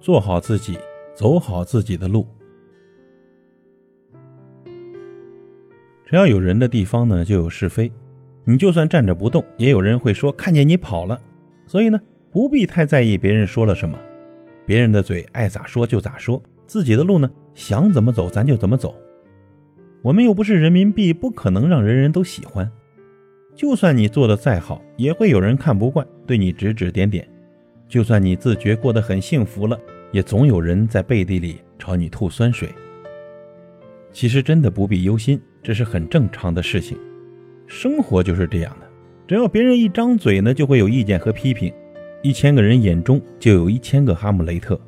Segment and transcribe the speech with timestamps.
[0.00, 0.78] 做好自己，
[1.14, 2.26] 走好自己的路。
[6.06, 7.92] 只要有人的地方呢，就有是非。
[8.44, 11.20] 你就算站着不动，也有人会说看见你跑了。
[11.66, 12.00] 所以呢，
[12.32, 13.98] 不必太在意别人说了什么。
[14.64, 18.94] 别人的嘴爱咋说就咋说，自己的路呢，想怎么走咱就怎么走。
[20.02, 22.68] 我们又不是人民币，不可能让人人都喜欢。
[23.54, 27.28] 就算你做的再好，也会有人看不惯，对你指指点点。
[27.90, 29.76] 就算你自觉过得很幸福了，
[30.12, 32.68] 也总有人在背地里朝你吐酸水。
[34.12, 36.96] 其实真的不必忧心，这是很正常的事情。
[37.66, 38.86] 生活就是这样的，
[39.26, 41.72] 只要别人一张嘴呢，就会有意见和批评。
[42.22, 44.80] 一千个人眼中就有一千个哈姆雷特，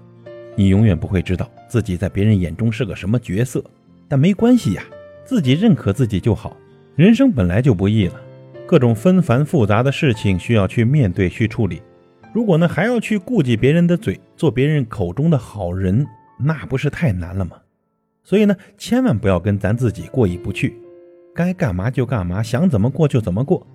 [0.55, 3.65] 你永远不会知道自己在别人眼中是个什么角色，
[4.07, 4.85] 但没关系呀，
[5.25, 6.57] 自己认可自己就好。
[6.95, 8.21] 人生本来就不易了，
[8.65, 11.83] 各种纷繁复杂的事情需要去面对去处理。
[12.33, 16.07] 如果呢还要去顾及别人的嘴，做别人口中的好人，
[16.39, 17.57] 那不是太难了吗？
[18.25, 20.75] 所以呢，千万不要跟咱自己过意不去，
[21.35, 23.67] 该干嘛就干嘛，想怎么过就怎么过，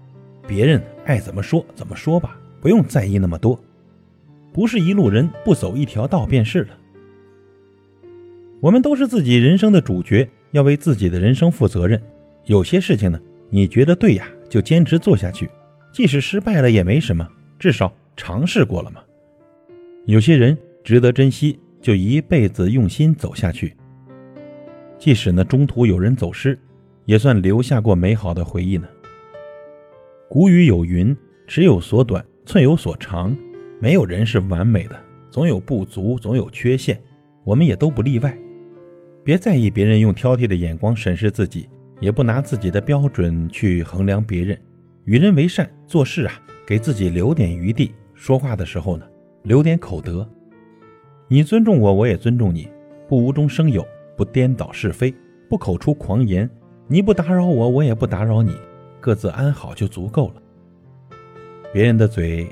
[0.47, 2.39] 别人爱怎么说怎么说吧。
[2.59, 3.59] 不用在意那么多，
[4.51, 6.69] 不是一路人，不走一条道便是了。
[8.59, 12.01] 我们都是自己人生的主角，要为自己的人生负责任。
[12.45, 13.19] 有些事情呢，
[13.51, 15.47] 你觉得对呀，就坚持做下去，
[15.93, 17.27] 即使失败了也没什么，
[17.59, 19.01] 至少尝试过了吗。
[20.05, 23.73] 有些人值得珍惜，就一辈子用心走下去。
[24.97, 26.59] 即使呢中途有人走失，
[27.05, 28.87] 也算留下过美好的回忆呢。
[30.27, 31.15] 古语有云
[31.47, 33.35] ：“尺有所短。”寸有所长，
[33.77, 34.97] 没有人是完美的，
[35.29, 36.97] 总有不足，总有缺陷，
[37.43, 38.37] 我们也都不例外。
[39.21, 41.67] 别在意别人用挑剔的眼光审视自己，
[41.99, 44.57] 也不拿自己的标准去衡量别人。
[45.03, 47.91] 与人为善，做事啊，给自己留点余地。
[48.17, 49.05] 说话的时候呢，
[49.43, 50.27] 留点口德。
[51.27, 52.67] 你尊重我，我也尊重你，
[53.07, 53.85] 不无中生有，
[54.17, 55.13] 不颠倒是非，
[55.47, 56.49] 不口出狂言。
[56.87, 58.55] 你不打扰我，我也不打扰你，
[58.99, 60.41] 各自安好就足够了。
[61.71, 62.47] 别人的嘴，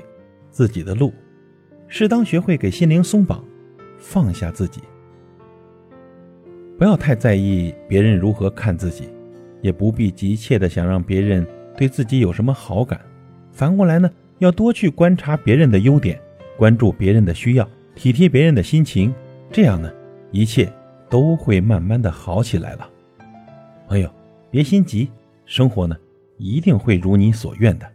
[0.50, 1.12] 自己的路，
[1.88, 3.44] 适当学会给心灵松绑，
[3.98, 4.80] 放下自己。
[6.78, 9.08] 不要太在意别人如何看自己，
[9.62, 11.44] 也不必急切的想让别人
[11.76, 13.00] 对自己有什么好感。
[13.50, 16.20] 反过来呢，要多去观察别人的优点，
[16.56, 19.14] 关注别人的需要，体贴别人的心情。
[19.50, 19.90] 这样呢，
[20.30, 20.70] 一切
[21.08, 22.88] 都会慢慢的好起来了。
[23.88, 24.10] 朋友，
[24.50, 25.10] 别心急，
[25.44, 25.96] 生活呢，
[26.36, 27.86] 一定会如你所愿的。